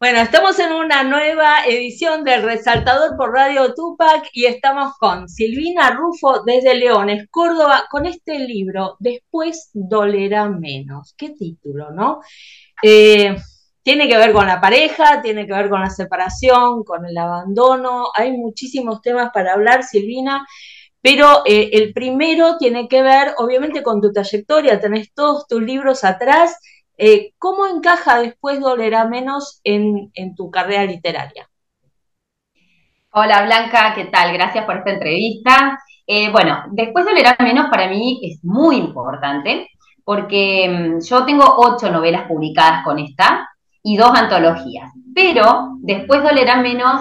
[0.00, 5.90] Bueno, estamos en una nueva edición del Resaltador por Radio Tupac y estamos con Silvina
[5.90, 11.12] Rufo desde Leones, Córdoba, con este libro, Después dolerá menos.
[11.18, 12.20] Qué título, ¿no?
[12.82, 13.36] Eh,
[13.82, 18.06] tiene que ver con la pareja, tiene que ver con la separación, con el abandono,
[18.14, 20.46] hay muchísimos temas para hablar, Silvina,
[21.02, 26.04] pero eh, el primero tiene que ver, obviamente, con tu trayectoria, tenés todos tus libros
[26.04, 26.56] atrás
[27.02, 31.48] eh, ¿Cómo encaja después Dolerá Menos en, tu carrera literaria?
[33.12, 34.34] Hola Blanca, ¿qué tal?
[34.34, 35.80] Gracias por esta entrevista.
[36.06, 39.68] Eh, bueno, después Dolerá Menos para mí es muy importante
[40.04, 43.48] porque mm, yo tengo ocho novelas publicadas con esta
[43.82, 47.00] y dos antologías, pero después Dolerá Menos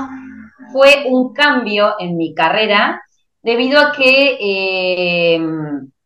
[0.71, 3.01] fue un cambio en mi carrera
[3.41, 5.39] debido a que eh,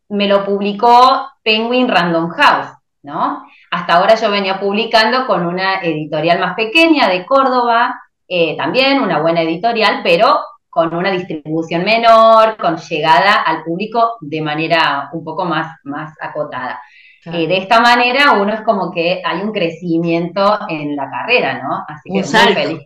[0.08, 2.72] me lo publicó Penguin Random House,
[3.04, 3.44] ¿no?
[3.74, 9.20] Hasta ahora yo venía publicando con una editorial más pequeña de Córdoba, eh, también una
[9.20, 10.38] buena editorial, pero
[10.70, 16.80] con una distribución menor, con llegada al público de manera un poco más, más acotada.
[17.24, 21.84] Eh, de esta manera uno es como que hay un crecimiento en la carrera, ¿no?
[21.88, 22.54] Así que un salto.
[22.54, 22.80] feliz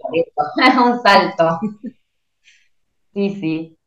[0.86, 1.61] un salto.
[3.12, 3.78] Sí, sí.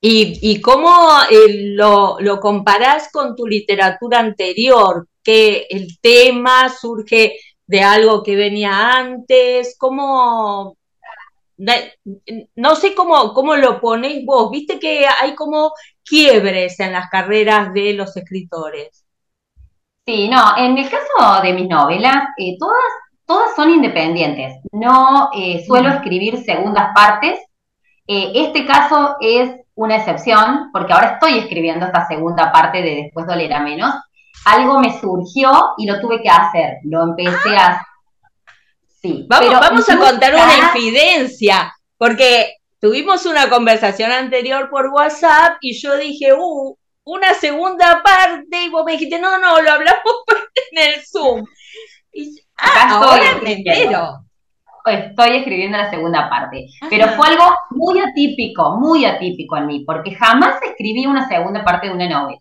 [0.00, 0.92] ¿Y, cómo
[1.28, 5.08] eh, lo, lo, comparás con tu literatura anterior?
[5.24, 7.36] Que el tema surge
[7.66, 10.76] de algo que venía antes, cómo,
[12.54, 15.72] no sé cómo, cómo lo ponéis vos, viste que hay como
[16.04, 19.04] quiebres en las carreras de los escritores.
[20.06, 22.82] Sí, no, en el caso de mis novelas, eh, todas,
[23.24, 24.60] todas son independientes.
[24.70, 27.40] No eh, suelo escribir segundas partes.
[28.06, 33.26] Eh, este caso es una excepción, porque ahora estoy escribiendo esta segunda parte de Después
[33.26, 33.94] Dolera Menos,
[34.44, 36.78] algo me surgió y lo tuve que hacer.
[36.84, 37.86] Lo empecé a...
[39.00, 39.26] Sí.
[39.28, 45.96] Vamos, vamos a contar una infidencia, porque tuvimos una conversación anterior por WhatsApp y yo
[45.96, 50.02] dije, uh, una segunda parte, y vos me dijiste, no, no, lo hablamos
[50.72, 51.44] en el Zoom.
[52.12, 54.20] Y, ah, ahora me entero.
[54.86, 60.14] Estoy escribiendo la segunda parte, pero fue algo muy atípico, muy atípico en mí, porque
[60.14, 62.40] jamás escribí una segunda parte de una novela.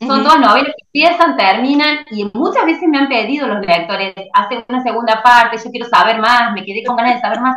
[0.00, 4.64] Son todas novelas que empiezan, terminan, y muchas veces me han pedido los lectores, hacen
[4.68, 7.56] una segunda parte, yo quiero saber más, me quedé con ganas de saber más,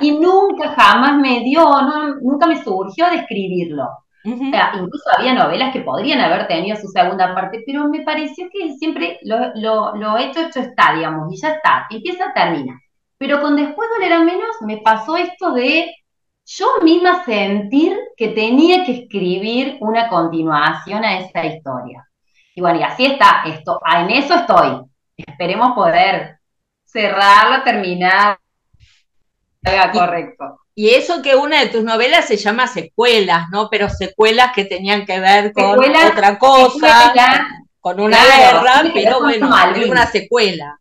[0.00, 3.88] y nunca jamás me dio, no, nunca me surgió de escribirlo.
[4.24, 9.18] incluso había novelas que podrían haber tenido su segunda parte, pero me pareció que siempre
[9.22, 12.80] lo, lo, lo hecho, hecho está, digamos, y ya está, empieza, termina.
[13.18, 15.94] Pero con Después Dolerá Menos me pasó esto de
[16.46, 22.08] yo misma sentir que tenía que escribir una continuación a esa historia.
[22.54, 24.82] Y bueno, y así está, esto, en eso estoy.
[25.16, 26.38] Esperemos poder
[26.84, 28.38] cerrarla, terminar.
[29.92, 30.60] correcto.
[30.76, 33.68] Y eso que una de tus novelas se llama secuelas, ¿no?
[33.70, 37.46] Pero secuelas que tenían que ver con otra cosa,
[37.80, 39.50] con una guerra, pero bueno,
[39.86, 40.78] una secuela.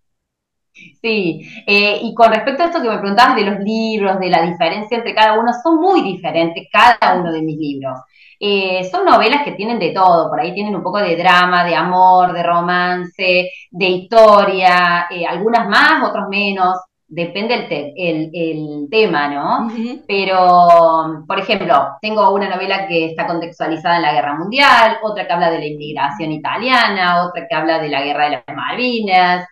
[0.74, 4.42] Sí, eh, y con respecto a esto que me preguntabas de los libros, de la
[4.42, 8.00] diferencia entre cada uno, son muy diferentes cada uno de mis libros.
[8.40, 11.76] Eh, son novelas que tienen de todo, por ahí tienen un poco de drama, de
[11.76, 19.72] amor, de romance, de historia, eh, algunas más, otros menos, depende el, el, tema, ¿no?
[20.08, 25.34] Pero, por ejemplo, tengo una novela que está contextualizada en la Guerra Mundial, otra que
[25.34, 29.48] habla de la inmigración italiana, otra que habla de la Guerra de las Malvinas,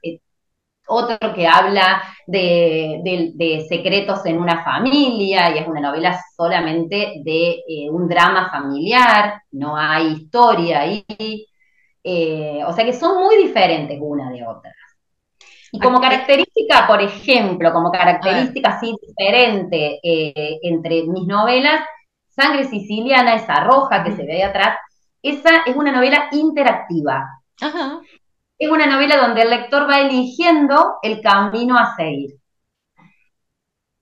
[0.92, 7.90] otro que habla de, secretos en una familia y es una novela solamente de eh,
[7.90, 11.06] un drama familiar, no hay historia ahí.
[12.04, 14.74] Eh, o sea que son muy diferentes una de otras.
[15.72, 21.82] Y como característica, por ejemplo, como característica así diferente eh, entre mis novelas,
[22.28, 24.78] Sangre Siciliana, esa roja que se ve ahí atrás,
[25.22, 27.26] esa es una novela interactiva.
[27.62, 28.02] Ajá
[28.62, 32.36] es una novela donde el lector va eligiendo el camino a seguir.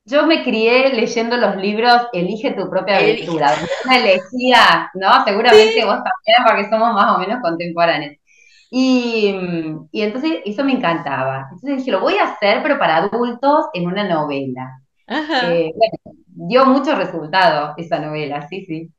[0.04, 3.54] Yo me crié leyendo los libros Elige tu propia aventura.
[3.86, 5.24] Una elegía, ¿no?
[5.24, 8.18] Seguramente vos también, porque somos más o menos contemporáneos.
[8.70, 9.34] Y,
[9.94, 11.48] entonces eso me encantaba.
[11.54, 14.82] Entonces dije, lo voy a hacer, pero para adultos en una novela.
[15.08, 18.92] Eh, bueno, dio mucho resultado esa novela, sí, sí.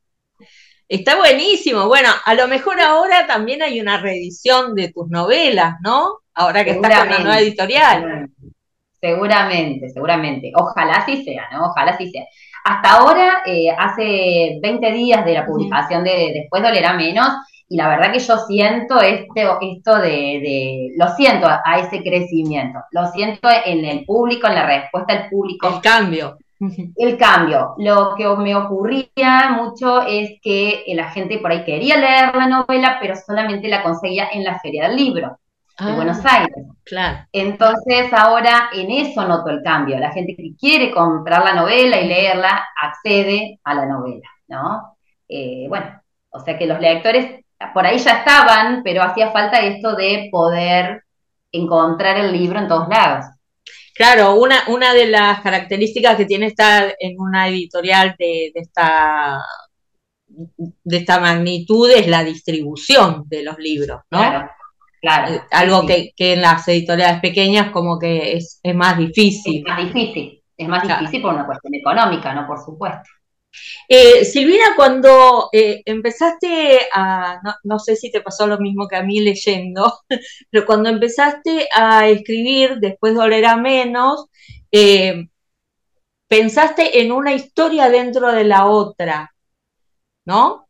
[0.91, 1.87] Está buenísimo.
[1.87, 6.17] Bueno, a lo mejor ahora también hay una reedición de tus novelas, ¿no?
[6.33, 8.29] Ahora que estás con la nueva editorial.
[8.99, 10.51] Seguramente, seguramente.
[10.53, 11.67] Ojalá sí sea, ¿no?
[11.67, 12.25] Ojalá sí sea.
[12.65, 17.29] Hasta ahora, eh, hace 20 días de la publicación de Después Dolerá Menos,
[17.69, 23.07] y la verdad que yo siento este, esto de, lo siento a, ese crecimiento, lo
[23.11, 25.69] siento en el público, en la respuesta del público.
[25.69, 26.37] El cambio.
[26.95, 27.73] El cambio.
[27.77, 32.97] Lo que me ocurría mucho es que la gente por ahí quería leer la novela,
[33.01, 35.39] pero solamente la conseguía en la feria del libro
[35.79, 36.65] de ah, Buenos Aires.
[36.83, 37.25] Claro.
[37.31, 39.97] Entonces ahora en eso noto el cambio.
[39.99, 44.97] La gente que quiere comprar la novela y leerla accede a la novela, ¿no?
[45.27, 47.43] Eh, bueno, o sea que los lectores
[47.73, 51.03] por ahí ya estaban, pero hacía falta esto de poder
[51.51, 53.25] encontrar el libro en todos lados.
[53.93, 59.39] Claro, una, una de las características que tiene estar en una editorial de, esta
[60.27, 64.19] de esta magnitud es la distribución de los libros, ¿no?
[64.19, 64.49] Claro,
[65.01, 65.33] claro.
[65.33, 69.63] Eh, algo que, en las editoriales pequeñas como que es, más difícil.
[69.65, 72.47] Es más difícil, es más difícil por una cuestión económica, ¿no?
[72.47, 73.09] Por supuesto.
[73.87, 79.03] Eh, Silvina, cuando eh, empezaste a, no, sé si te pasó lo mismo que a
[79.03, 79.99] mí leyendo,
[80.49, 84.27] pero cuando empezaste a escribir después de a menos,
[84.71, 85.27] eh,
[86.27, 89.33] pensaste en una historia dentro de la otra,
[90.25, 90.67] ¿no?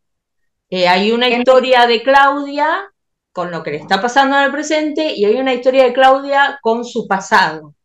[0.71, 2.89] hay una historia de Claudia
[3.33, 6.59] con lo que le está pasando en el presente y hay una historia de Claudia
[6.61, 7.75] con su pasado.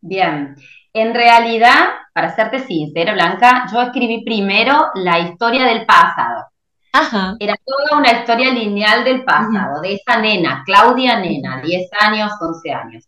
[0.00, 0.56] Bien,
[0.92, 6.46] en realidad, para serte sincera, Blanca, yo escribí primero la historia del pasado.
[6.92, 7.36] Ajá.
[7.38, 12.72] Era toda una historia lineal del pasado, de esa nena, Claudia Nena, 10 años, 11
[12.72, 13.04] años.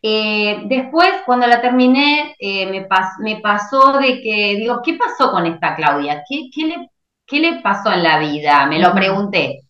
[0.00, 2.86] Eh, después, cuando la terminé, eh, me,
[3.18, 6.22] me, pasó de que, digo, ¿qué pasó con esta Claudia?
[6.28, 6.90] ¿Qué, le,
[7.26, 8.66] qué le, pasó en la vida?
[8.66, 9.62] Me lo pregunté.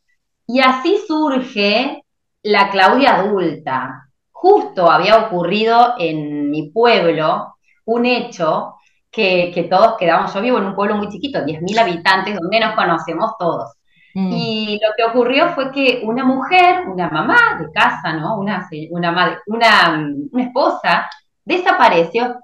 [0.46, 2.04] Y así surge
[2.42, 4.08] la Claudia adulta.
[4.30, 7.55] Justo había ocurrido en mi pueblo
[7.86, 8.74] un hecho
[9.10, 13.32] que, todos quedamos, yo vivo en un pueblo muy chiquito, 10.000 habitantes, donde nos conocemos
[13.38, 13.72] todos.
[14.14, 14.32] Mm.
[14.32, 18.38] Y lo que ocurrió fue que una mujer, una mamá de casa, ¿no?
[18.38, 21.08] Una, una, madre, una, esposa,
[21.44, 22.36] desapareció.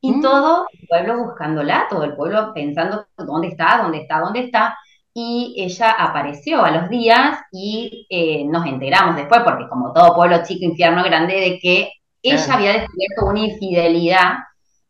[0.00, 0.22] Y mm.
[0.22, 4.76] todo el pueblo buscándola, todo el pueblo pensando dónde está, dónde está, dónde está.
[5.14, 10.42] Y ella apareció a los días y eh, nos enteramos después, porque como todo pueblo
[10.44, 11.90] chico, infierno grande, de que
[12.22, 14.32] ella había descubierto una infidelidad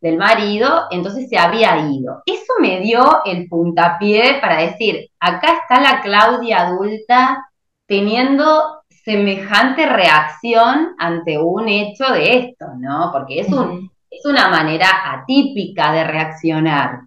[0.03, 2.21] del marido, entonces se había ido.
[2.25, 7.47] Eso me dio el puntapié para decir, acá está la Claudia adulta
[7.87, 13.11] teniendo semejante reacción ante un hecho de esto, ¿no?
[13.13, 16.99] Porque es, un, es una manera atípica de reaccionar.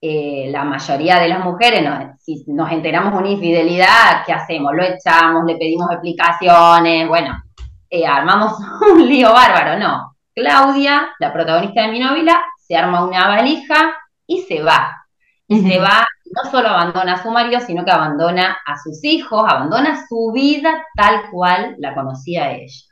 [0.00, 1.88] Eh, la mayoría de las mujeres,
[2.18, 4.72] si nos enteramos de una infidelidad, ¿qué hacemos?
[4.74, 7.40] Lo echamos, le pedimos explicaciones, bueno,
[7.88, 8.58] eh, armamos
[8.92, 10.13] un lío bárbaro, no.
[10.34, 13.94] Claudia, la protagonista de mi novela, se arma una valija
[14.26, 15.00] y se va.
[15.46, 19.44] Y se va, no solo abandona a su marido, sino que abandona a sus hijos,
[19.46, 22.82] abandona su vida tal cual la conocía ella.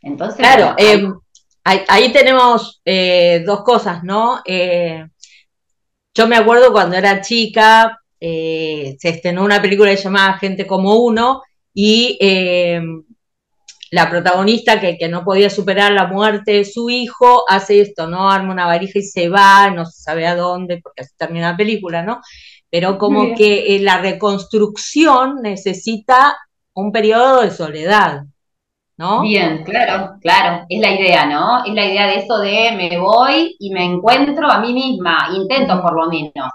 [0.00, 1.04] Entonces, claro, eh,
[1.64, 4.40] ahí, tenemos eh, dos cosas, ¿no?
[4.44, 5.04] Eh,
[6.14, 11.42] yo me acuerdo cuando era chica, se estrenó una película llamada Gente como uno
[11.74, 12.16] y
[13.90, 18.30] la protagonista que, no podía superar la muerte de su hijo hace esto, ¿no?
[18.30, 21.56] Arma una varija y se va, no se sabe a dónde, porque así termina la
[21.56, 22.20] película, ¿no?
[22.70, 26.36] Pero como que eh, la reconstrucción necesita
[26.74, 28.22] un periodo de soledad,
[28.96, 29.22] ¿no?
[29.22, 31.64] Bien, claro, claro, es la idea, ¿no?
[31.64, 35.80] Es la idea de eso de me voy y me encuentro a mí misma, intento
[35.80, 36.50] por lo menos.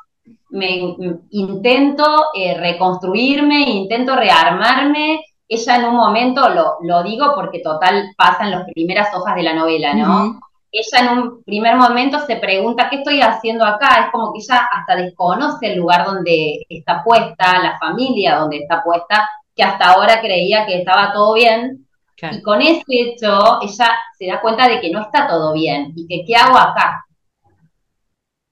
[0.52, 0.96] Me
[1.30, 8.44] intento eh, reconstruirme, intento rearmarme ella en un momento, lo, lo digo porque total pasa
[8.44, 10.40] en las primeras hojas de la novela, ¿no?
[10.72, 14.06] Ella en un primer momento se pregunta, ¿qué estoy haciendo acá?
[14.06, 18.84] Es como que ella hasta desconoce el lugar donde está puesta, la familia donde está
[18.84, 21.88] puesta, que hasta ahora creía que estaba todo bien.
[22.32, 26.06] Y con ese hecho, ella se da cuenta de que no está todo bien y
[26.06, 27.06] que qué hago acá.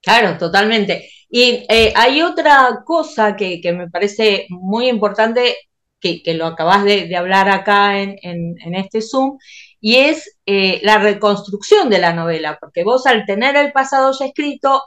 [0.01, 1.07] Claro, totalmente.
[1.29, 5.57] Y eh, hay otra cosa que, que, me parece muy importante
[5.99, 9.37] que, lo acabas de, hablar acá en, este Zoom,
[9.79, 14.25] y es eh, la reconstrucción de la novela, porque vos al tener el pasado ya
[14.25, 14.83] escrito,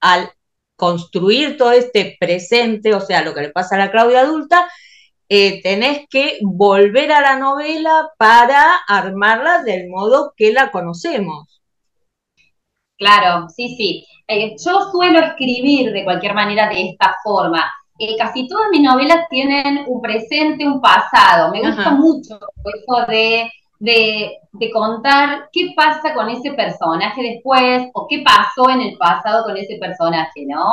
[0.00, 0.30] al
[0.76, 4.68] construir todo este presente, o sea, lo que le pasa a la Claudia adulta,
[5.28, 11.60] eh, tenés que volver a la novela para armarla del modo que la conocemos.
[12.96, 14.06] Claro, sí, sí.
[14.26, 17.70] Eh, yo suelo escribir de cualquier manera de esta forma.
[17.98, 21.52] Eh, casi todas mis novelas tienen un presente, un pasado.
[21.52, 28.24] Me gusta mucho eso de, de, contar qué pasa con ese personaje después o qué
[28.24, 30.64] pasó en el pasado con ese personaje, ¿no?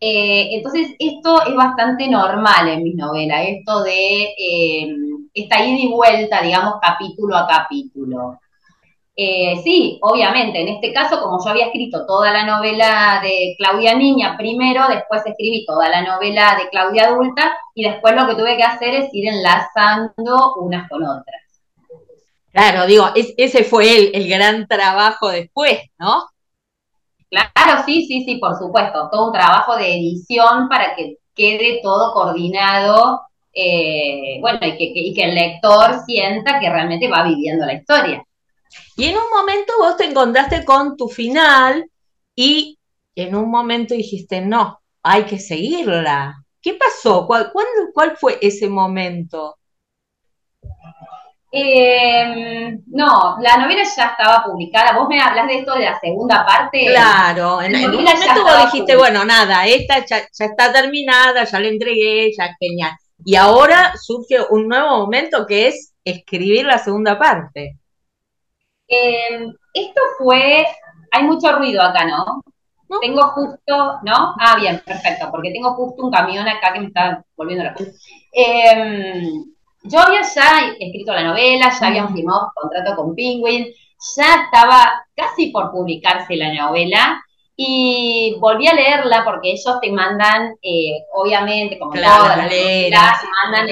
[0.00, 4.96] Eh, entonces, esto es bastante normal en mis novelas, esto de eh,
[5.34, 8.38] esta ida y vuelta, digamos, capítulo a capítulo.
[9.20, 13.96] Eh, sí, obviamente, en este caso, como yo había escrito toda la novela de Claudia
[13.96, 18.56] Niña primero, después escribí toda la novela de Claudia Adulta y después lo que tuve
[18.56, 21.42] que hacer es ir enlazando unas con otras.
[22.52, 26.22] Claro, digo, ese fue el, el gran trabajo después, ¿no?
[27.28, 29.08] Claro, sí, sí, sí, por supuesto.
[29.10, 33.22] Todo un trabajo de edición para que quede todo coordinado,
[33.52, 38.24] eh, bueno, y que, y que el lector sienta que realmente va viviendo la historia.
[38.98, 41.88] Y en un momento vos te encontraste con tu final
[42.34, 42.80] y
[43.14, 46.34] en un momento dijiste, no, hay que seguirla.
[46.60, 47.24] ¿Qué pasó?
[47.24, 47.52] ¿Cuál,
[47.94, 49.56] cuál fue ese momento?
[51.52, 54.98] Eh, no, la novela ya estaba publicada.
[54.98, 56.86] Vos me hablas de esto de la segunda parte.
[56.86, 62.32] Claro, en, un momento vos dijiste, bueno, nada, esta ya, está terminada, ya la entregué,
[62.36, 62.90] ya genial.
[63.24, 67.76] Y ahora surge un nuevo momento que es escribir la segunda parte.
[68.88, 70.66] Eh, esto fue,
[71.10, 72.42] hay mucho ruido acá, ¿no?
[73.00, 74.34] Tengo justo, ¿no?
[74.40, 77.74] Ah, bien, perfecto, porque tengo justo un camión acá que me está volviendo la
[78.32, 79.30] eh,
[79.82, 83.66] yo había ya escrito la novela, ya habíamos firmado contrato con Penguin,
[84.16, 87.22] ya estaba casi por publicarse la novela
[87.56, 93.68] y volví a leerla porque ellos te mandan, eh, obviamente, como todas las novelas, mandan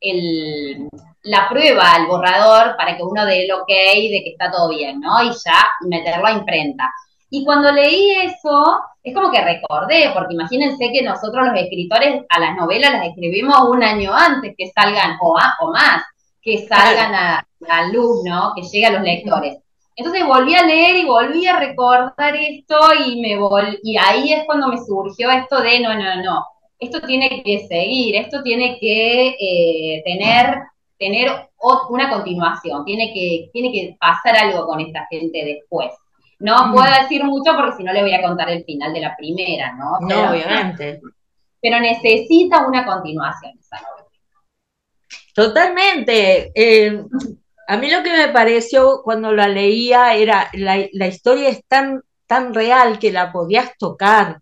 [0.00, 0.88] el,
[1.24, 5.00] la prueba al borrador para que uno dé el ok de que está todo bien,
[5.00, 5.22] ¿no?
[5.22, 6.92] Y ya meterlo a imprenta.
[7.30, 12.38] Y cuando leí eso, es como que recordé, porque imagínense que nosotros los escritores a
[12.38, 16.02] las novelas las escribimos un año antes que salgan, o, o más,
[16.42, 18.52] que salgan a, a luz, ¿no?
[18.54, 19.58] Que llegue a los lectores.
[19.94, 24.44] Entonces volví a leer y volví a recordar esto y me vol y ahí es
[24.44, 26.46] cuando me surgió esto de no, no, no,
[26.78, 30.58] esto tiene que seguir, esto tiene que eh, tener,
[31.02, 31.30] tener
[31.90, 35.90] una continuación, tiene que, tiene que pasar algo con esta gente después.
[36.38, 39.16] No puedo decir mucho porque si no le voy a contar el final de la
[39.16, 39.98] primera, ¿no?
[40.00, 41.00] no, obviamente.
[41.60, 44.08] Pero necesita una continuación esa novela.
[45.34, 46.52] Totalmente.
[46.54, 47.04] Eh,
[47.66, 52.54] a mí lo que me pareció cuando la leía era la, historia es tan, tan
[52.54, 54.40] real que la podías tocar.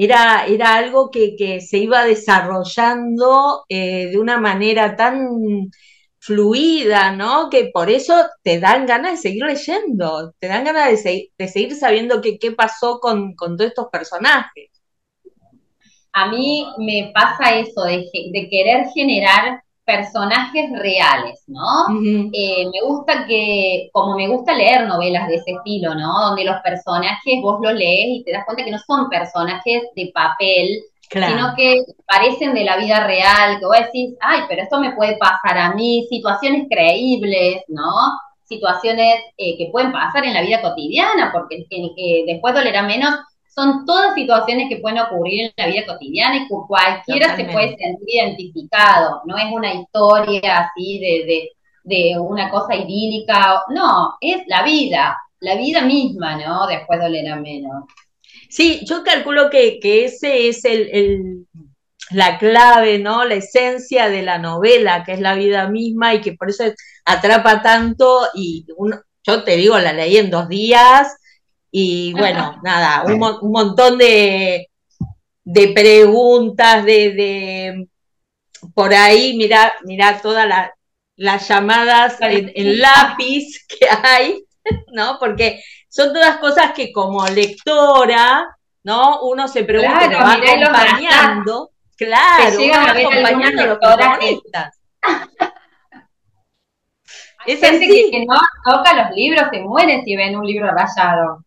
[0.00, 5.28] Era, era algo que, se iba desarrollando eh, de una manera tan
[6.20, 7.50] fluida, ¿no?
[7.50, 8.14] Que por eso
[8.44, 13.00] te dan ganas de seguir leyendo, te dan ganas de, de seguir sabiendo qué pasó
[13.00, 14.70] con, todos estos personajes.
[16.12, 21.64] A mí me pasa eso de, de querer generar personajes reales, ¿no?
[22.34, 26.26] Eh, me gusta que, como me gusta leer novelas de ese estilo, ¿no?
[26.26, 30.10] Donde los personajes vos los lees y te das cuenta que no son personajes de
[30.12, 30.68] papel,
[31.10, 35.16] sino que parecen de la vida real, que vos decís, ay, pero esto me puede
[35.16, 37.90] pasar a mí, situaciones creíbles, ¿no?
[38.44, 43.14] Situaciones eh, que pueden pasar en la vida cotidiana, porque eh, después dolerá menos,
[43.58, 48.06] son todas situaciones que pueden ocurrir en la vida cotidiana y cualquiera se puede sentir
[48.06, 51.50] identificado, no es una historia así de, de,
[51.82, 56.68] de una cosa idílica, no, es la vida, la vida misma, ¿no?
[56.68, 57.84] Después dolerá menos.
[58.48, 61.44] Sí, yo calculo que, ese es el,
[62.10, 63.24] la clave, ¿no?
[63.24, 66.62] La esencia de la novela, que es la vida misma y que por eso
[67.04, 68.20] atrapa tanto.
[68.34, 71.17] Y uno, yo te digo, la leí en dos días
[71.70, 73.18] y bueno, nada, un,
[73.50, 74.70] montón de,
[75.44, 77.86] de preguntas, de,
[78.74, 80.48] por ahí, mira, mira todas
[81.16, 84.44] las llamadas en lápiz que hay,
[84.92, 85.18] ¿no?
[85.18, 89.22] Porque son todas cosas que como lectora, ¿no?
[89.22, 94.80] Uno se pregunta, claro, va acompañando, claro, uno va acompañando a los protagonistas.
[97.46, 101.44] es gente que, no toca los libros, se mueren si ven un libro rayado.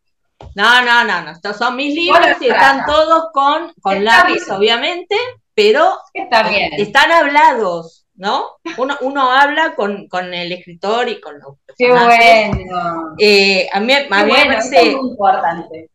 [0.56, 5.16] No, no, no, no, estos son mis libros y están todos con, con lápiz, obviamente,
[5.54, 6.72] pero Está bien.
[6.78, 7.98] están hablados.
[8.14, 8.46] ¿no?
[8.78, 13.16] Uno, uno habla con, con, el escritor y con los Qué bueno.
[13.18, 14.90] Eh, a mí, a mí me parece...
[14.90, 15.90] Es muy importante.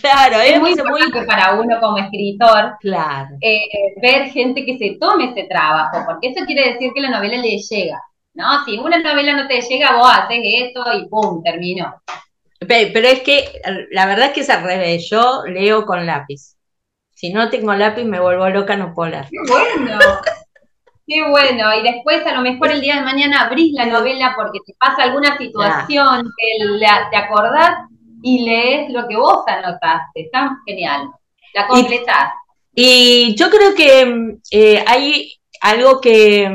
[0.00, 3.36] Claro, es, muy importante para uno como escritor claro.
[3.40, 3.68] Eh,
[4.00, 7.58] ver gente que se tome ese trabajo, porque eso quiere decir que la novela le
[7.58, 8.02] llega,
[8.34, 8.64] ¿no?
[8.64, 11.42] Si una novela no te llega, vos haces esto y ¡pum!
[11.42, 11.94] terminó.
[12.66, 16.56] Pero es que la verdad es que se revés, yo leo con lápiz.
[17.14, 19.26] Si no tengo lápiz me vuelvo loca, no puedo leer.
[19.48, 19.98] Bueno,
[21.06, 24.60] Qué bueno, y después a lo mejor el día de mañana abrís la novela porque
[24.64, 26.78] te pasa alguna situación que
[27.10, 27.88] te acordás
[28.22, 30.22] y lees lo que vos anotaste.
[30.22, 31.10] Está genial.
[31.54, 32.32] La completás.
[32.74, 36.50] Y yo creo que eh, hay algo que,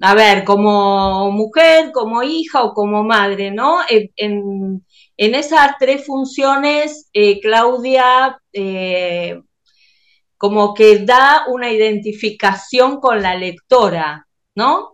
[0.00, 3.78] a ver, como mujer, como hija o como madre, ¿no?
[3.88, 4.84] En,
[5.34, 9.40] esas tres funciones, eh, Claudia eh,
[10.38, 14.92] como que da una identificación con la lectora, ¿no?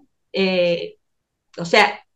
[1.58, 2.06] o sea,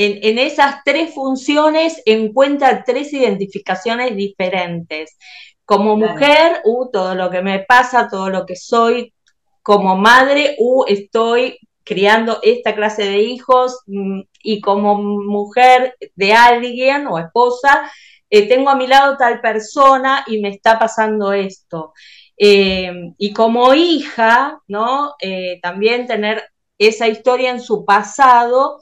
[0.00, 5.18] en, esas tres funciones encuentra tres identificaciones diferentes.
[5.64, 9.12] Como mujer, uh, todo lo que me pasa, todo lo que soy.
[9.60, 17.06] Como madre, uh, estoy criando esta clase de hijos mm, y como mujer de alguien
[17.06, 17.90] o esposa,
[18.30, 21.92] eh, tengo a mi lado tal persona y me está pasando esto.
[22.38, 25.14] Eh, y como hija, ¿no?
[25.20, 26.44] Eh, también tener
[26.78, 28.80] esa historia en su pasado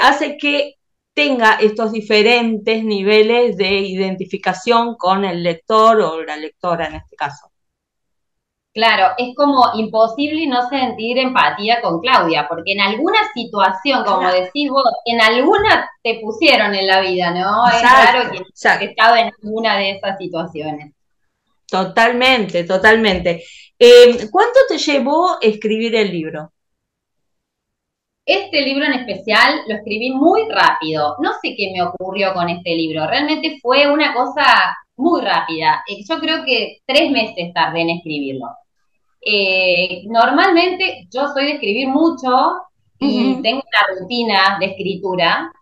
[0.00, 0.76] hace que
[1.14, 7.51] tenga estos diferentes niveles de identificación con el lector o la lectora en este caso.
[8.74, 14.70] Claro, es como imposible no sentir empatía con Claudia, porque en alguna situación, como decís
[14.70, 17.66] vos, en alguna te pusieron en la vida, ¿no?
[17.68, 20.94] es raro que he estado en alguna de esas situaciones.
[21.66, 23.44] Totalmente, totalmente.
[23.78, 26.52] Eh, ¿Cuánto te llevó escribir el libro?
[28.24, 31.16] Este libro en especial lo escribí muy rápido.
[31.20, 33.06] No sé qué me ocurrió con este libro.
[33.06, 35.82] Realmente fue una cosa muy rápida.
[35.88, 38.46] Eh, yo creo que tres meses tardé en escribirlo.
[39.24, 42.30] Eh, normalmente yo soy de escribir mucho
[42.98, 45.52] y tengo una rutina de escritura,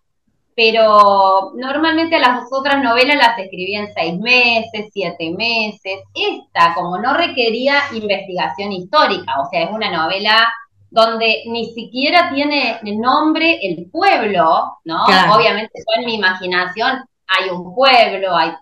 [0.54, 6.00] pero normalmente las otras novelas las escribí en seis meses, siete meses.
[6.14, 10.52] Esta, como no requería investigación histórica, o sea, es una novela
[10.90, 15.04] donde ni siquiera tiene nombre el pueblo, ¿no?
[15.34, 18.52] Obviamente yo en mi imaginación hay un pueblo, hay,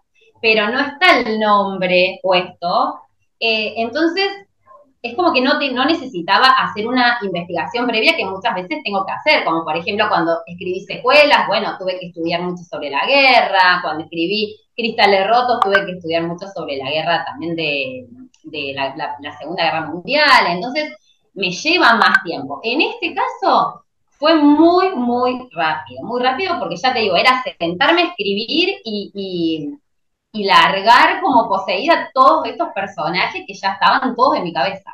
[0.42, 3.00] pero no está el nombre puesto.
[3.40, 4.28] Eh, entonces,
[5.02, 9.12] es como que no, te, necesitaba hacer una investigación previa que muchas veces tengo que
[9.12, 13.80] hacer, como por ejemplo cuando escribí secuelas, bueno, tuve que estudiar mucho sobre la guerra,
[13.82, 18.06] cuando escribí Cristales Rotos tuve que estudiar mucho sobre la guerra también de,
[18.74, 20.94] la Segunda Guerra Mundial, entonces
[21.34, 22.60] me lleva más tiempo.
[22.62, 23.84] En este caso
[24.18, 29.78] fue muy, muy rápido, muy rápido porque ya te digo, era sentarme a escribir y,
[30.44, 34.92] largar como poseída todos estos personajes que ya estaban todos en mi cabeza.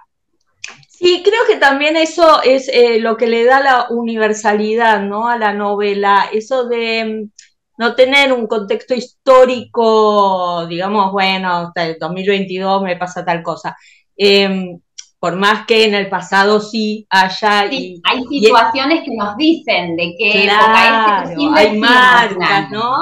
[0.88, 5.28] Sí, creo que también eso es eh, lo que le da la universalidad, ¿no?
[5.28, 7.30] A la novela, eso de mm,
[7.78, 13.76] no tener un contexto histórico, digamos, bueno, hasta el 2022 me pasa tal cosa.
[14.16, 14.80] Em,
[15.18, 17.68] por más que en el pasado sí haya...
[17.68, 22.94] Sí, hay situaciones que nos dicen de que claro, hay marcas, ¿no?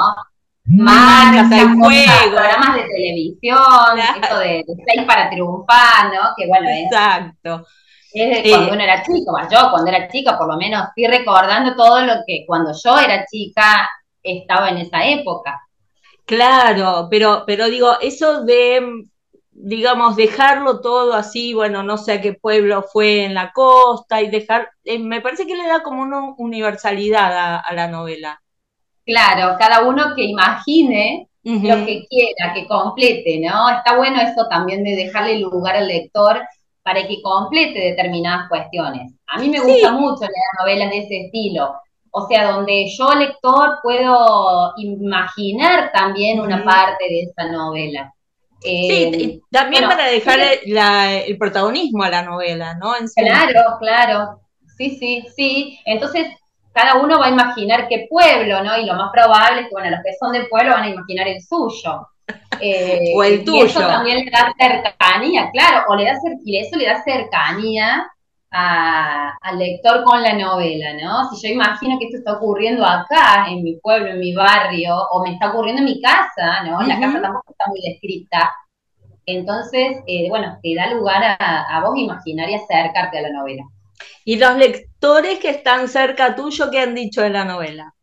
[0.76, 6.30] Marcas, hay juegos, programas de televisión, esto de, seis para triunfar, ¿no?
[6.36, 7.66] Que bueno, Exacto.
[8.12, 11.18] Es, de cuando eh, uno era chico, yo cuando era chica por lo menos estoy
[11.18, 13.88] recordando todo lo que cuando yo era chica
[14.22, 15.60] estaba en esa época.
[16.26, 19.06] Claro, pero, pero digo, eso de
[19.52, 24.30] digamos, dejarlo todo así, bueno, no sé a qué pueblo fue en la costa y
[24.30, 28.41] dejar, eh, me parece que le da como una universalidad a, la novela.
[29.04, 33.68] Claro, cada uno que imagine lo que quiera, que complete, ¿no?
[33.70, 36.40] Está bueno eso también de dejarle lugar al lector
[36.82, 39.12] para que complete determinadas cuestiones.
[39.26, 41.74] A mí me gusta mucho leer novelas de ese estilo,
[42.10, 48.12] o sea, donde yo lector puedo imaginar también una parte de esa novela
[48.62, 52.92] sí, eh, también para dejar el protagonismo a la novela, ¿no?
[53.14, 54.40] claro, claro.
[54.76, 55.78] Sí, sí, sí.
[55.84, 56.28] Entonces,
[56.72, 58.76] cada uno va a imaginar qué pueblo, ¿no?
[58.78, 61.28] Y lo más probable es que, bueno, los que son del pueblo van a imaginar
[61.28, 62.08] el suyo.
[62.60, 63.64] Eh, o el tuyo.
[63.64, 66.12] Y eso también le da cercanía, claro, o le da
[66.44, 68.06] y eso le da cercanía
[68.52, 71.30] al lector con la novela, ¿no?
[71.30, 75.24] Si yo imagino que esto está ocurriendo acá, en mi pueblo, en mi barrio, o
[75.24, 76.82] me está ocurriendo en mi casa, ¿no?
[76.82, 78.52] La casa tampoco está muy descrita.
[79.24, 83.62] Entonces, eh, bueno, te da lugar a, vos imaginar y acercarte a la novela.
[84.24, 87.94] ¿Y los lectores que están cerca tuyo, qué han dicho de la novela?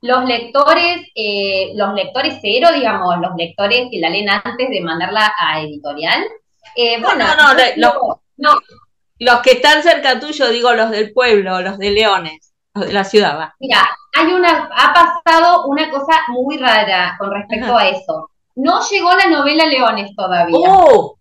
[0.00, 5.32] Los lectores, eh, los lectores cero, digamos, los lectores que la leen antes de mandarla
[5.38, 6.24] a editorial.
[6.74, 7.94] Eh, bueno, no, no,
[8.36, 8.60] no,
[9.18, 13.04] los que están cerca tuyo, digo los del pueblo, los de Leones, los de la
[13.04, 13.54] ciudad, va.
[13.60, 18.30] Mira, hay una, ha pasado una cosa muy rara con respecto a eso.
[18.56, 20.56] No llegó la novela Leones todavía.
[20.68, 21.16] ¡Oh!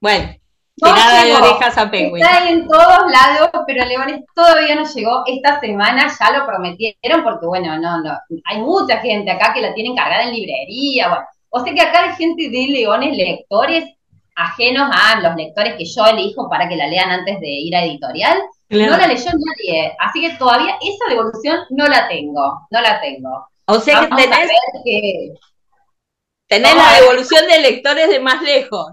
[0.00, 0.32] Bueno,
[0.78, 2.22] tirada de orejas a Penguin.
[2.22, 5.22] Está en todos lados, pero Leones todavía no llegó.
[5.26, 9.74] Esta semana ya lo prometieron, porque bueno, no, no, hay mucha gente acá que la
[9.74, 11.24] tienen cargada en librería, bueno.
[11.50, 13.84] O sea que acá hay gente de Leones lectores
[14.38, 17.84] ajenos a los lectores que yo elijo para que la lean antes de ir a
[17.84, 18.40] editorial.
[18.70, 23.48] No la leyó nadie, así que todavía esa devolución no la tengo, no la tengo.
[23.66, 24.50] O sea que tenés,
[24.84, 25.34] que...
[26.46, 28.92] tenés la devolución de lectores de más lejos.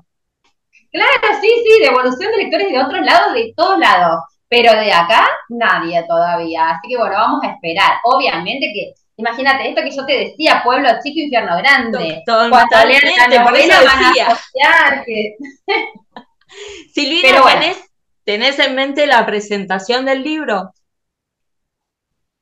[0.96, 4.22] Claro, sí, sí, devolución de lectores de otros lados, de todos lados.
[4.48, 6.70] Pero de acá, nadie todavía.
[6.70, 8.00] Así que bueno, vamos a esperar.
[8.06, 12.24] Obviamente que, imagínate, esto que yo te decía, pueblo chico, infierno grande.
[12.26, 15.36] Cuando lean la novela van a asociar que...
[16.94, 17.78] Silvina, ¿tenés,
[18.24, 20.72] ¿tenés en mente la presentación del libro?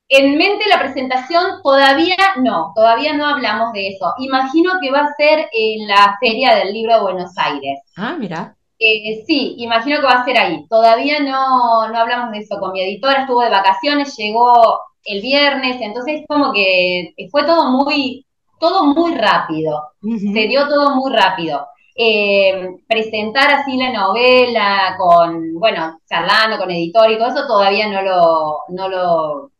[0.08, 4.12] En mente la presentación todavía no, todavía no hablamos de eso.
[4.18, 7.80] Imagino que va a ser en la Feria del Libro de Buenos Aires.
[7.96, 8.56] Ah, mira.
[8.78, 10.66] Eh, sí, imagino que va a ser ahí.
[10.68, 12.58] Todavía no, no hablamos de eso.
[12.60, 18.26] Con mi editora estuvo de vacaciones, llegó el viernes, entonces como que fue todo muy,
[18.58, 19.90] todo muy rápido.
[20.02, 21.66] Se dio todo muy rápido.
[21.96, 28.02] Eh, presentar así la novela con, bueno, charlando con editor y todo eso todavía no
[28.02, 29.50] lo, no lo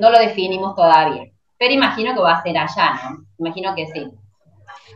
[0.00, 1.24] no lo definimos todavía,
[1.58, 3.26] pero imagino que va a ser allá, ¿no?
[3.38, 4.10] Imagino que sí.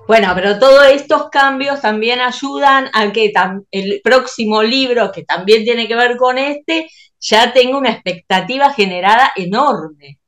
[0.06, 3.32] Bueno, pero todos estos cambios también ayudan a que
[3.70, 6.90] el próximo libro, que también tiene que ver con este,
[7.20, 10.18] ya tenga una expectativa generada enorme.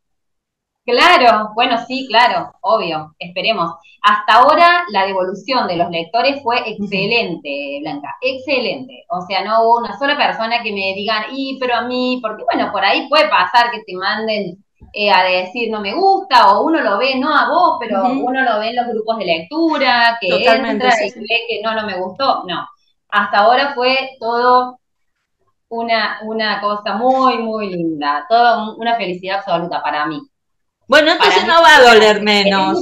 [0.86, 3.72] Claro, bueno, sí, claro, obvio, esperemos.
[4.02, 9.04] Hasta ahora la devolución de los lectores fue excelente, Blanca, excelente.
[9.10, 12.44] O sea, no hubo una sola persona que me digan, y pero a mí, porque
[12.44, 14.64] bueno, por ahí puede pasar que te manden
[14.98, 18.42] eh, a decir no me gusta, o uno lo ve, no a vos, pero uno
[18.42, 21.98] lo ve en los grupos de lectura, que entra y ve que no, no me
[22.00, 22.66] gustó, no.
[23.10, 24.78] Hasta ahora fue todo
[25.68, 30.18] una, una cosa muy, muy linda, toda una felicidad absoluta para mí.
[30.88, 32.78] Bueno, entonces no va a doler menos.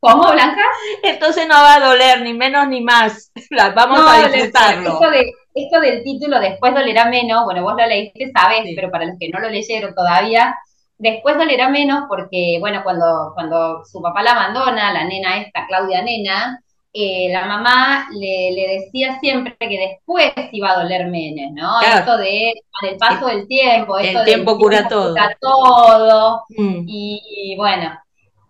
[0.00, 0.62] ¿Cómo, Blanca?
[1.02, 3.30] Entonces no va a doler ni menos ni más.
[3.76, 4.94] Vamos a disfrutarlo.
[4.94, 9.04] Esto, de, esto del título después dolerá menos, bueno, vos lo leíste, sabes, pero para
[9.04, 10.56] los que no lo leyeron todavía,
[11.02, 16.00] Después dolerá menos porque, bueno, cuando, cuando su papá la abandona, la nena esta, Claudia
[16.00, 16.62] Nena,
[16.92, 21.80] eh, la mamá le, decía siempre que después iba a doler menos, ¿no?
[21.80, 25.10] Esto de, con el paso del tiempo, esto el tiempo cura todo.
[25.10, 26.42] Cura todo.
[26.50, 26.84] Mm.
[26.86, 27.98] Y, bueno,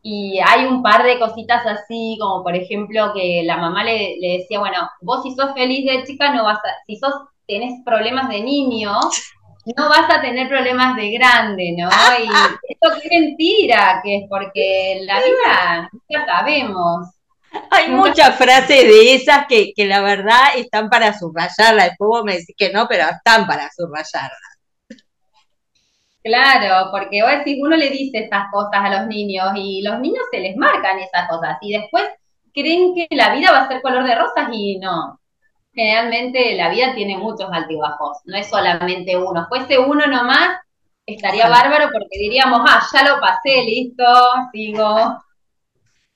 [0.02, 4.40] y hay un par de cositas así, como por ejemplo que la mamá le, le,
[4.40, 7.14] decía, bueno, vos si sos feliz de chica no vas a, si sos,
[7.46, 8.92] tenés problemas de niño,
[9.64, 11.88] no vas a tener problemas de grande, ¿no?
[12.18, 12.28] Y
[12.68, 17.08] esto es mentira, que es porque la vida ya sabemos.
[17.70, 21.90] Hay muchas frases de esas que, que la verdad están para subrayarlas.
[21.90, 24.52] Después vos me decís que no, pero están para subrayarlas.
[26.22, 30.38] Claro, porque si uno le dice estas cosas a los niños y los niños se
[30.38, 32.04] les marcan esas cosas y después
[32.54, 35.20] creen que la vida va a ser color de rosas y no,
[35.72, 39.46] generalmente la vida tiene muchos altibajos, no es solamente uno.
[39.48, 40.58] Fuese uno nomás,
[41.06, 44.04] estaría bárbaro porque diríamos, ah, ya lo pasé, listo,
[44.52, 45.22] sigo.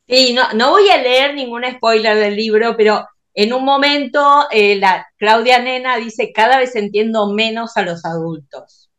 [0.07, 4.77] Sí, no, no voy a leer ningún spoiler del libro, pero en un momento eh,
[4.77, 8.90] la Claudia Nena dice, cada vez entiendo menos a los adultos.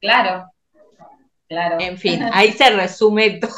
[0.00, 0.50] Claro,
[1.48, 1.76] claro.
[1.80, 3.50] En fin, ahí se resume todo.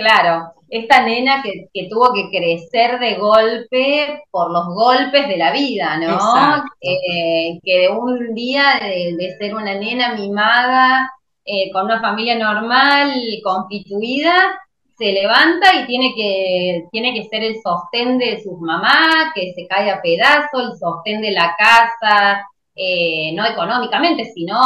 [0.00, 5.98] Claro, esta nena que, tuvo que crecer de golpe por los golpes de la vida,
[5.98, 6.64] ¿no?
[6.80, 11.10] Eh, que de un día de, ser una nena mimada,
[11.44, 13.12] eh, con una familia normal,
[13.44, 14.58] constituida,
[14.96, 19.66] se levanta y tiene que, tiene que ser el sostén de sus mamás, que se
[19.66, 24.56] cae a pedazos, el sostén de la casa, eh, no económicamente, sino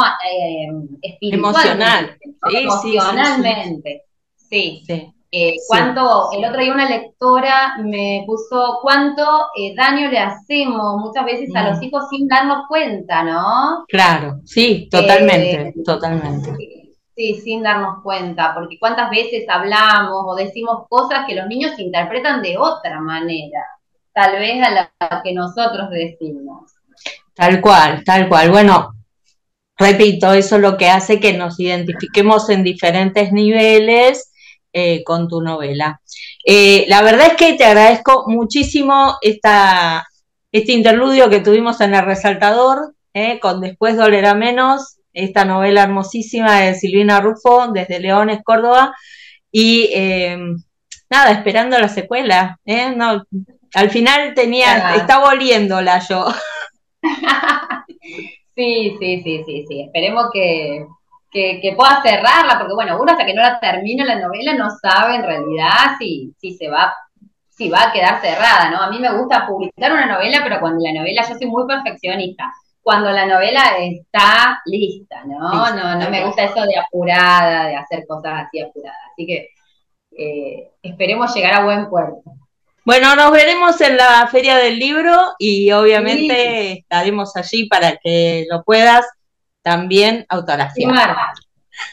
[1.01, 2.19] espiritualmente,
[2.49, 4.03] emocionalmente.
[4.37, 4.81] sí.
[4.87, 5.11] sí.
[5.37, 11.25] Eh, cuánto, el otro día una lectora me puso cuánto eh, daño le hacemos muchas
[11.25, 11.83] veces a los mm.
[11.83, 13.83] hijos sin darnos cuenta, ¿no?
[13.89, 16.53] Claro, sí, totalmente, eh, totalmente.
[17.13, 22.41] Sí, sin darnos cuenta, porque cuántas veces hablamos o decimos cosas que los niños interpretan
[22.41, 23.59] de otra manera,
[24.13, 26.71] tal vez a la que nosotros decimos.
[27.33, 28.51] Tal cual, tal cual.
[28.51, 28.93] Bueno,
[29.77, 34.31] repito, eso es lo que hace que nos identifiquemos en diferentes niveles
[34.77, 36.01] eh, con tu novela.
[36.43, 40.05] Eh, la verdad es que te agradezco muchísimo esta,
[40.51, 46.59] este interludio que tuvimos en el resaltador, eh, con Después dolerá menos, esta novela hermosísima
[46.59, 48.93] de Silvina Rufo desde Leones, Córdoba.
[49.49, 49.91] Y
[51.09, 52.59] nada, esperando la secuela.
[52.97, 53.23] No,
[53.73, 56.25] al final tenía, estaba oliéndola yo.
[58.55, 59.81] Sí, sí, sí, sí, sí.
[59.81, 60.85] Esperemos que,
[61.35, 65.15] que, pueda cerrarla, porque bueno, uno hasta que no la termina la novela no sabe
[65.15, 66.93] en realidad si, si se va
[67.49, 68.81] si va a quedar cerrada, ¿no?
[68.81, 72.51] A mí me gusta publicar una novela, pero cuando la novela, yo soy muy perfeccionista,
[72.81, 75.73] cuando la novela está lista, ¿no?
[75.73, 78.97] no, no me gusta eso de apurada, de hacer cosas así apuradas.
[79.13, 79.49] Así que
[80.17, 82.23] eh, esperemos llegar a buen puerto.
[82.83, 88.63] Bueno, nos veremos en la Feria del Libro y obviamente estaremos allí para que lo
[88.63, 89.05] puedas
[89.65, 91.17] también autografiar.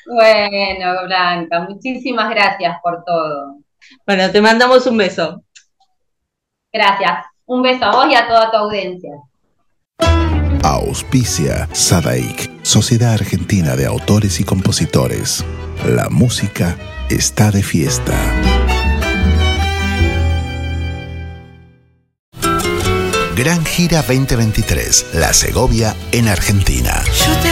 [0.06, 3.56] Bueno, Blanca, muchísimas gracias por todo.
[4.06, 5.42] Bueno, te mandamos un beso.
[6.70, 7.24] Gracias.
[7.46, 9.10] Un beso a vos y a toda tu audiencia.
[10.62, 15.44] Auspicia Sadaik, Sociedad Argentina de Autores y Compositores.
[15.86, 16.76] La música
[17.08, 18.14] está de fiesta.
[23.34, 27.02] Gran Gira 2023, La Segovia en Argentina.
[27.06, 27.51] Yo te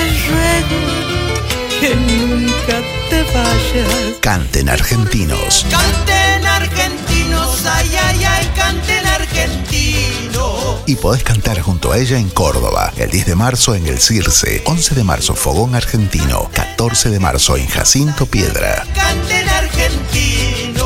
[2.71, 4.17] nunca te vayas.
[4.21, 5.67] Canten argentinos.
[5.71, 10.81] Canten argentinos, ay, ay, ay, canten argentinos.
[10.87, 14.63] Y podés cantar junto a ella en Córdoba, el 10 de marzo en el Circe,
[14.65, 18.85] 11 de marzo Fogón Argentino, 14 de marzo en Jacinto Piedra.
[18.95, 20.81] Canten argentinos.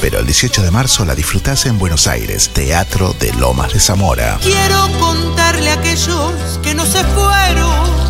[0.00, 4.38] Pero el 18 de marzo la disfrutás en Buenos Aires, Teatro de Lomas de Zamora.
[4.42, 8.01] Quiero contarle a aquellos que no se fueron,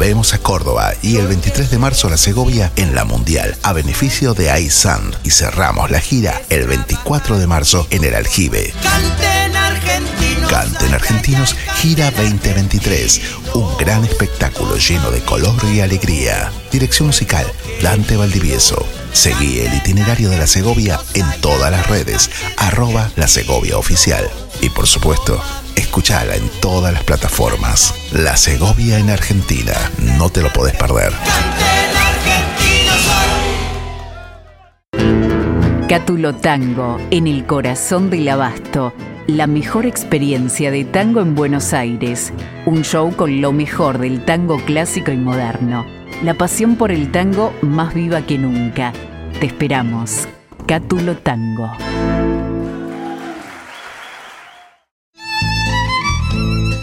[0.00, 4.32] Volvemos a Córdoba y el 23 de marzo la Segovia en la Mundial a beneficio
[4.32, 8.72] de iSand y cerramos la gira el 24 de marzo en el Aljibe.
[8.82, 10.50] Canten argentinos.
[10.50, 13.20] Canten Argentinos Gira 2023,
[13.52, 16.50] un gran espectáculo lleno de color y alegría.
[16.72, 17.44] Dirección musical
[17.82, 18.82] Dante Valdivieso.
[19.12, 24.30] Seguí el itinerario de la Segovia en todas las redes, arroba la Segovia Oficial.
[24.62, 25.42] Y por supuesto,
[25.76, 27.94] escuchala en todas las plataformas.
[28.12, 29.74] La Segovia en Argentina,
[30.18, 31.12] no te lo podés perder.
[35.88, 38.92] Cátulo Tango, en el corazón del abasto.
[39.26, 42.32] La mejor experiencia de tango en Buenos Aires.
[42.64, 45.84] Un show con lo mejor del tango clásico y moderno.
[46.22, 48.92] La pasión por el tango más viva que nunca.
[49.40, 50.28] Te esperamos.
[50.66, 51.72] Cátulo Tango.